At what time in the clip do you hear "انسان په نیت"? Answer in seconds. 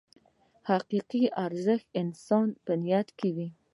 2.01-3.07